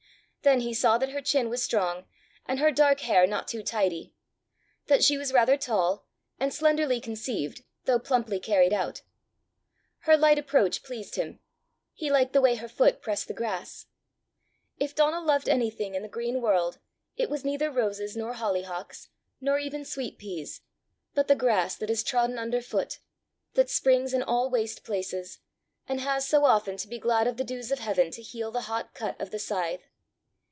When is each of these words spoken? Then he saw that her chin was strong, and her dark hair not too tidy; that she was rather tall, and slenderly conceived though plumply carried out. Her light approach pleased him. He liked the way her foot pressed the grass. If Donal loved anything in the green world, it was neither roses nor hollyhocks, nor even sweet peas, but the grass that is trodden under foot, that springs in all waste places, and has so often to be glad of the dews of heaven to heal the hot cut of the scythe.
Then 0.43 0.61
he 0.61 0.73
saw 0.73 0.97
that 0.97 1.11
her 1.11 1.21
chin 1.21 1.49
was 1.49 1.61
strong, 1.61 2.05
and 2.47 2.57
her 2.57 2.71
dark 2.71 3.01
hair 3.01 3.27
not 3.27 3.47
too 3.47 3.61
tidy; 3.61 4.15
that 4.87 5.03
she 5.03 5.15
was 5.15 5.31
rather 5.31 5.55
tall, 5.55 6.07
and 6.39 6.51
slenderly 6.51 6.99
conceived 6.99 7.63
though 7.85 7.99
plumply 7.99 8.39
carried 8.39 8.73
out. 8.73 9.03
Her 9.99 10.17
light 10.17 10.39
approach 10.39 10.81
pleased 10.81 11.13
him. 11.13 11.37
He 11.93 12.09
liked 12.09 12.33
the 12.33 12.41
way 12.41 12.55
her 12.55 12.67
foot 12.67 13.03
pressed 13.03 13.27
the 13.27 13.35
grass. 13.35 13.85
If 14.79 14.95
Donal 14.95 15.23
loved 15.23 15.47
anything 15.47 15.93
in 15.93 16.01
the 16.01 16.09
green 16.09 16.41
world, 16.41 16.79
it 17.15 17.29
was 17.29 17.45
neither 17.45 17.69
roses 17.69 18.17
nor 18.17 18.33
hollyhocks, 18.33 19.09
nor 19.39 19.59
even 19.59 19.85
sweet 19.85 20.17
peas, 20.17 20.61
but 21.13 21.27
the 21.27 21.35
grass 21.35 21.75
that 21.75 21.91
is 21.91 22.01
trodden 22.01 22.39
under 22.39 22.63
foot, 22.63 22.97
that 23.53 23.69
springs 23.69 24.11
in 24.11 24.23
all 24.23 24.49
waste 24.49 24.83
places, 24.83 25.37
and 25.87 26.01
has 26.01 26.27
so 26.27 26.45
often 26.45 26.77
to 26.77 26.87
be 26.87 26.97
glad 26.97 27.27
of 27.27 27.37
the 27.37 27.43
dews 27.43 27.71
of 27.71 27.77
heaven 27.77 28.09
to 28.09 28.23
heal 28.23 28.49
the 28.49 28.61
hot 28.61 28.95
cut 28.95 29.21
of 29.21 29.29
the 29.29 29.37
scythe. 29.39 29.85